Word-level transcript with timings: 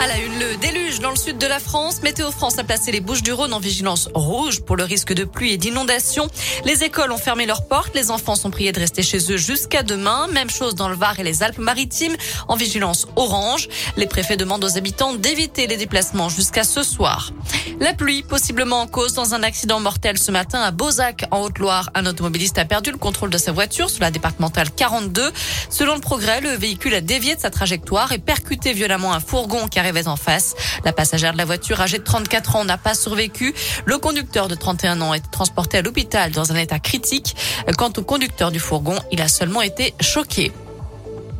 À 0.00 0.06
la 0.06 0.16
une, 0.18 0.38
le 0.38 0.56
déluge 0.56 1.00
dans 1.00 1.10
le 1.10 1.16
sud 1.16 1.38
de 1.38 1.46
la 1.48 1.58
France. 1.58 2.02
Météo 2.04 2.30
France 2.30 2.56
a 2.58 2.62
placé 2.62 2.92
les 2.92 3.00
Bouches 3.00 3.22
du 3.22 3.32
Rhône 3.32 3.52
en 3.52 3.58
vigilance 3.58 4.08
rouge 4.14 4.60
pour 4.60 4.76
le 4.76 4.84
risque 4.84 5.12
de 5.12 5.24
pluie 5.24 5.54
et 5.54 5.56
d'inondation. 5.56 6.28
Les 6.64 6.84
écoles 6.84 7.10
ont 7.10 7.18
fermé 7.18 7.46
leurs 7.46 7.66
portes. 7.66 7.96
Les 7.96 8.12
enfants 8.12 8.36
sont 8.36 8.52
priés 8.52 8.70
de 8.70 8.78
rester 8.78 9.02
chez 9.02 9.18
eux 9.32 9.36
jusqu'à 9.36 9.82
demain. 9.82 10.28
Même 10.28 10.50
chose 10.50 10.76
dans 10.76 10.88
le 10.88 10.94
Var 10.94 11.18
et 11.18 11.24
les 11.24 11.42
Alpes-Maritimes 11.42 12.16
en 12.46 12.54
vigilance 12.54 13.08
orange. 13.16 13.68
Les 13.96 14.06
préfets 14.06 14.36
demandent 14.36 14.64
aux 14.64 14.78
habitants 14.78 15.14
d'éviter 15.14 15.66
les 15.66 15.76
déplacements 15.76 16.28
jusqu'à 16.28 16.62
ce 16.62 16.84
soir. 16.84 17.32
La 17.80 17.92
pluie, 17.92 18.22
possiblement 18.22 18.82
en 18.82 18.86
cause 18.86 19.14
dans 19.14 19.34
un 19.34 19.42
accident 19.42 19.80
mortel 19.80 20.16
ce 20.16 20.30
matin 20.30 20.60
à 20.60 20.70
Beauzac, 20.70 21.24
en 21.32 21.40
Haute-Loire. 21.40 21.90
Un 21.94 22.06
automobiliste 22.06 22.58
a 22.58 22.64
perdu 22.64 22.92
le 22.92 22.98
contrôle 22.98 23.30
de 23.30 23.38
sa 23.38 23.50
voiture 23.50 23.90
sur 23.90 24.02
la 24.02 24.12
départementale 24.12 24.70
42. 24.70 25.32
Selon 25.70 25.94
le 25.94 26.00
progrès, 26.00 26.40
le 26.40 26.50
véhicule 26.50 26.94
a 26.94 27.00
dévié 27.00 27.34
de 27.34 27.40
sa 27.40 27.50
trajectoire 27.50 28.12
et 28.12 28.18
percuté 28.18 28.72
violemment 28.72 29.12
un 29.12 29.20
fourgon 29.20 29.66
en 30.06 30.16
face. 30.16 30.54
La 30.84 30.92
passagère 30.92 31.32
de 31.32 31.38
la 31.38 31.44
voiture 31.44 31.80
âgée 31.80 31.98
de 31.98 32.04
34 32.04 32.56
ans 32.56 32.64
n'a 32.64 32.78
pas 32.78 32.94
survécu. 32.94 33.54
Le 33.84 33.98
conducteur 33.98 34.48
de 34.48 34.54
31 34.54 35.00
ans 35.00 35.14
est 35.14 35.30
transporté 35.30 35.78
à 35.78 35.82
l'hôpital 35.82 36.30
dans 36.30 36.52
un 36.52 36.56
état 36.56 36.78
critique. 36.78 37.36
Quant 37.76 37.92
au 37.96 38.02
conducteur 38.02 38.50
du 38.50 38.60
fourgon, 38.60 38.96
il 39.10 39.20
a 39.20 39.28
seulement 39.28 39.62
été 39.62 39.94
choqué. 40.00 40.52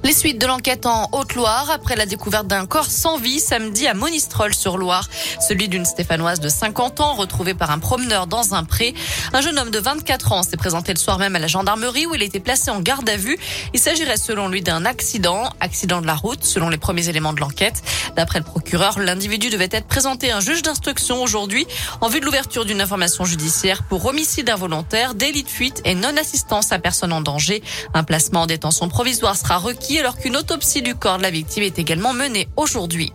Les 0.04 0.12
suites 0.12 0.40
de 0.40 0.46
l'enquête 0.46 0.86
en 0.86 1.08
Haute-Loire 1.12 1.70
après 1.70 1.96
la 1.96 2.06
découverte 2.06 2.46
d'un 2.46 2.66
corps 2.66 2.90
sans 2.90 3.18
vie 3.18 3.40
samedi 3.40 3.86
à 3.88 3.94
Monistrol 3.94 4.54
sur 4.54 4.78
Loire, 4.78 5.08
celui 5.46 5.68
d'une 5.68 5.84
Stéphanoise 5.84 6.38
de 6.38 6.48
50 6.48 7.00
ans 7.00 7.14
retrouvée 7.14 7.52
par 7.52 7.72
un 7.72 7.78
promeneur 7.78 8.26
dans 8.26 8.54
un 8.54 8.64
pré. 8.64 8.94
Un 9.32 9.40
jeune 9.40 9.58
homme 9.58 9.70
de 9.70 9.78
24 9.78 10.32
ans 10.32 10.42
s'est 10.44 10.56
présenté 10.56 10.94
le 10.94 10.98
soir 10.98 11.18
même 11.18 11.34
à 11.34 11.40
la 11.40 11.48
gendarmerie 11.48 12.06
où 12.06 12.14
il 12.14 12.22
était 12.22 12.38
placé 12.38 12.70
en 12.70 12.80
garde 12.80 13.08
à 13.08 13.16
vue. 13.16 13.36
Il 13.74 13.80
s'agirait 13.80 14.16
selon 14.16 14.48
lui 14.48 14.62
d'un 14.62 14.84
accident, 14.84 15.50
accident 15.60 16.00
de 16.00 16.06
la 16.06 16.14
route 16.14 16.44
selon 16.44 16.68
les 16.68 16.78
premiers 16.78 17.08
éléments 17.08 17.32
de 17.32 17.40
l'enquête. 17.40 17.82
D'après 18.16 18.38
le 18.38 18.44
procureur, 18.44 19.00
l'individu 19.00 19.50
devait 19.50 19.68
être 19.70 19.88
présenté 19.88 20.30
à 20.30 20.36
un 20.36 20.40
juge 20.40 20.62
d'instruction 20.62 21.22
aujourd'hui 21.22 21.66
en 22.00 22.08
vue 22.08 22.20
de 22.20 22.24
l'ouverture 22.24 22.64
d'une 22.64 22.80
information 22.80 23.24
judiciaire 23.24 23.82
pour 23.82 24.06
homicide 24.06 24.48
involontaire, 24.48 25.14
délit 25.14 25.42
de 25.42 25.48
fuite 25.48 25.82
et 25.84 25.96
non-assistance 25.96 26.72
à 26.72 26.78
personne 26.78 27.12
en 27.12 27.20
danger. 27.20 27.62
Un 27.94 28.04
placement 28.04 28.42
en 28.42 28.46
détention 28.46 28.88
provisoire 28.88 29.36
sera 29.36 29.58
requis 29.58 29.87
alors 29.96 30.18
qu'une 30.18 30.36
autopsie 30.36 30.82
du 30.82 30.94
corps 30.94 31.16
de 31.16 31.22
la 31.22 31.30
victime 31.30 31.62
est 31.62 31.78
également 31.78 32.12
menée 32.12 32.48
aujourd'hui. 32.56 33.12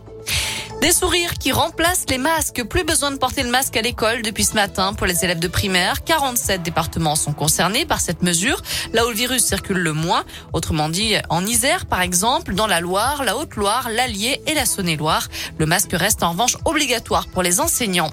Des 0.80 0.92
sourires 0.92 1.34
qui 1.34 1.52
remplacent 1.52 2.06
les 2.10 2.18
masques. 2.18 2.64
Plus 2.64 2.84
besoin 2.84 3.10
de 3.10 3.16
porter 3.16 3.42
le 3.42 3.50
masque 3.50 3.76
à 3.76 3.82
l'école 3.82 4.22
depuis 4.22 4.44
ce 4.44 4.54
matin 4.54 4.92
pour 4.92 5.06
les 5.06 5.24
élèves 5.24 5.38
de 5.38 5.48
primaire. 5.48 6.04
47 6.04 6.62
départements 6.62 7.16
sont 7.16 7.32
concernés 7.32 7.86
par 7.86 8.00
cette 8.00 8.22
mesure, 8.22 8.60
là 8.92 9.06
où 9.06 9.08
le 9.08 9.14
virus 9.14 9.44
circule 9.44 9.78
le 9.78 9.92
moins. 9.92 10.24
Autrement 10.52 10.88
dit, 10.88 11.14
en 11.30 11.46
Isère, 11.46 11.86
par 11.86 12.02
exemple, 12.02 12.54
dans 12.54 12.66
la 12.66 12.80
Loire, 12.80 13.24
la 13.24 13.36
Haute-Loire, 13.36 13.88
l'Allier 13.88 14.42
et 14.46 14.54
la 14.54 14.66
Saône-et-Loire. 14.66 15.28
Le 15.58 15.66
masque 15.66 15.92
reste 15.92 16.22
en 16.22 16.32
revanche 16.32 16.56
obligatoire 16.64 17.28
pour 17.28 17.42
les 17.42 17.60
enseignants. 17.60 18.10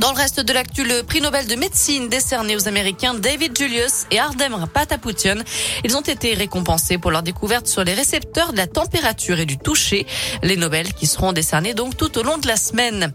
Dans 0.00 0.12
le 0.12 0.16
reste 0.16 0.40
de 0.40 0.54
l'actu, 0.54 0.82
le 0.82 1.02
prix 1.02 1.20
Nobel 1.20 1.46
de 1.46 1.56
médecine 1.56 2.08
décerné 2.08 2.56
aux 2.56 2.66
Américains 2.66 3.12
David 3.12 3.54
Julius 3.54 4.06
et 4.10 4.18
Ardem 4.18 4.56
Patapoutian. 4.72 5.36
Ils 5.84 5.94
ont 5.94 6.00
été 6.00 6.32
récompensés 6.32 6.96
pour 6.96 7.10
leur 7.10 7.22
découverte 7.22 7.66
sur 7.66 7.84
les 7.84 7.92
récepteurs 7.92 8.52
de 8.52 8.56
la 8.56 8.66
température 8.66 9.38
et 9.40 9.44
du 9.44 9.58
toucher. 9.58 10.06
Les 10.42 10.56
Nobel 10.56 10.94
qui 10.94 11.06
seront 11.06 11.34
décernés 11.34 11.74
donc 11.74 11.98
tout 11.98 12.16
au 12.16 12.22
long 12.22 12.38
de 12.38 12.48
la 12.48 12.56
semaine. 12.56 13.12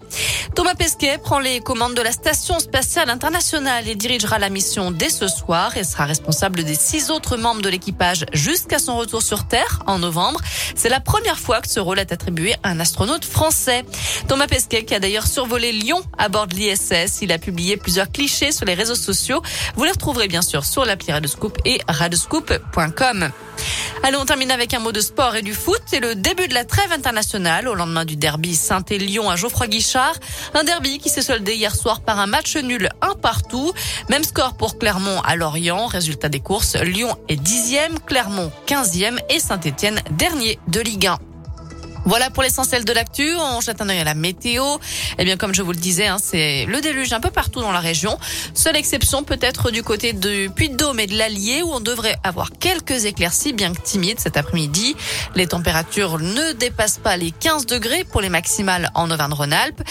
Thomas 0.55 0.73
Pesquet 0.73 1.17
prend 1.17 1.39
les 1.39 1.59
commandes 1.59 1.95
de 1.95 2.01
la 2.01 2.13
Station 2.13 2.59
spatiale 2.59 3.09
internationale 3.09 3.89
et 3.89 3.95
dirigera 3.95 4.39
la 4.39 4.49
mission 4.49 4.89
dès 4.89 5.09
ce 5.09 5.27
soir 5.27 5.75
et 5.75 5.83
sera 5.83 6.05
responsable 6.05 6.63
des 6.63 6.75
six 6.75 7.11
autres 7.11 7.35
membres 7.35 7.61
de 7.61 7.67
l'équipage 7.67 8.25
jusqu'à 8.31 8.79
son 8.79 8.95
retour 8.95 9.21
sur 9.21 9.49
Terre 9.49 9.83
en 9.85 9.99
novembre. 9.99 10.39
C'est 10.73 10.87
la 10.87 11.01
première 11.01 11.39
fois 11.39 11.59
que 11.59 11.67
ce 11.67 11.81
rôle 11.81 11.99
est 11.99 12.13
attribué 12.13 12.55
à 12.63 12.69
un 12.69 12.79
astronaute 12.79 13.25
français. 13.25 13.83
Thomas 14.29 14.47
Pesquet 14.47 14.85
qui 14.85 14.95
a 14.95 14.99
d'ailleurs 14.99 15.27
survolé 15.27 15.73
Lyon 15.73 16.01
à 16.17 16.29
bord 16.29 16.47
de 16.47 16.55
l'ISS. 16.55 17.21
Il 17.21 17.33
a 17.33 17.37
publié 17.37 17.75
plusieurs 17.75 18.09
clichés 18.09 18.53
sur 18.53 18.65
les 18.65 18.75
réseaux 18.75 18.95
sociaux. 18.95 19.41
Vous 19.75 19.83
les 19.83 19.91
retrouverez 19.91 20.29
bien 20.29 20.41
sûr 20.41 20.63
sur 20.63 20.85
l'appli 20.85 21.11
et 21.65 21.81
radescoop.com. 21.89 23.29
Allons, 24.03 24.19
on 24.21 24.25
termine 24.25 24.51
avec 24.51 24.73
un 24.73 24.79
mot 24.79 24.91
de 24.91 24.99
sport 24.99 25.35
et 25.35 25.41
du 25.41 25.53
foot. 25.53 25.81
C'est 25.85 25.99
le 25.99 26.15
début 26.15 26.47
de 26.47 26.53
la 26.53 26.65
trêve 26.65 26.91
internationale 26.91 27.67
au 27.67 27.73
lendemain 27.73 28.05
du 28.05 28.15
derby 28.15 28.55
Saint-Élion 28.55 29.29
à 29.29 29.35
Geoffroy 29.35 29.67
Guichard. 29.67 30.15
Un 30.53 30.63
derby 30.63 30.99
qui 30.99 31.09
s'est 31.09 31.21
soldé 31.21 31.55
hier 31.55 31.75
soir 31.75 32.01
par 32.01 32.19
un 32.19 32.27
match 32.27 32.55
nul 32.57 32.89
un 33.01 33.15
partout. 33.15 33.71
Même 34.09 34.23
score 34.23 34.55
pour 34.55 34.77
Clermont 34.77 35.21
à 35.21 35.35
Lorient. 35.35 35.87
Résultat 35.87 36.29
des 36.29 36.39
courses, 36.39 36.75
Lyon 36.75 37.17
est 37.29 37.35
dixième, 37.35 37.99
Clermont 37.99 38.51
quinzième 38.65 39.19
et 39.29 39.39
Saint-Étienne 39.39 40.01
dernier 40.11 40.59
de 40.67 40.81
Ligue 40.81 41.07
1. 41.07 41.17
Voilà 42.05 42.29
pour 42.29 42.43
l'essentiel 42.43 42.85
de 42.85 42.93
l'actu. 42.93 43.33
On 43.35 43.61
jette 43.61 43.81
un 43.81 43.89
œil 43.89 43.99
à 43.99 44.03
la 44.03 44.13
météo. 44.13 44.63
Eh 45.17 45.25
bien, 45.25 45.37
comme 45.37 45.53
je 45.53 45.61
vous 45.61 45.71
le 45.71 45.77
disais, 45.77 46.07
hein, 46.07 46.17
c'est 46.21 46.65
le 46.65 46.79
déluge 46.81 47.13
un 47.13 47.19
peu 47.19 47.31
partout 47.31 47.61
dans 47.61 47.71
la 47.71 47.79
région. 47.79 48.17
Seule 48.53 48.75
exception 48.75 49.23
peut-être 49.23 49.71
du 49.71 49.81
côté 49.83 50.13
du 50.13 50.49
Puy-de-Dôme 50.55 50.99
et 50.99 51.07
de 51.07 51.17
l'Allier 51.17 51.63
où 51.63 51.71
on 51.71 51.79
devrait 51.79 52.15
avoir 52.23 52.51
quelques 52.51 53.05
éclaircies 53.05 53.53
bien 53.53 53.73
que 53.73 53.81
timides 53.81 54.19
cet 54.19 54.37
après-midi. 54.37 54.95
Les 55.33 55.47
températures 55.47 56.19
ne 56.19 56.53
dépassent 56.53 56.99
pas 56.99 57.17
les 57.17 57.31
15 57.31 57.65
degrés 57.65 58.03
pour 58.03 58.21
les 58.21 58.29
maximales 58.29 58.91
en 58.93 59.09
Auvergne-Rhône-Alpes. 59.09 59.81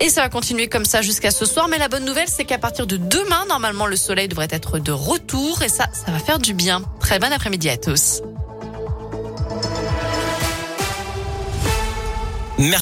Et 0.00 0.08
ça 0.08 0.22
va 0.22 0.28
continuer 0.30 0.68
comme 0.68 0.86
ça 0.86 1.02
jusqu'à 1.02 1.30
ce 1.30 1.44
soir. 1.44 1.68
Mais 1.68 1.78
la 1.78 1.88
bonne 1.88 2.04
nouvelle, 2.04 2.28
c'est 2.28 2.44
qu'à 2.44 2.58
partir 2.58 2.86
de 2.86 2.96
demain, 2.96 3.44
normalement, 3.48 3.86
le 3.86 3.96
soleil 3.96 4.28
devrait 4.28 4.48
être 4.50 4.78
de 4.78 4.92
retour. 4.92 5.62
Et 5.62 5.68
ça, 5.68 5.86
ça 5.92 6.10
va 6.10 6.18
faire 6.18 6.38
du 6.38 6.54
bien. 6.54 6.82
Très 7.00 7.18
bon 7.18 7.30
après-midi 7.30 7.68
à 7.68 7.76
tous. 7.76 8.22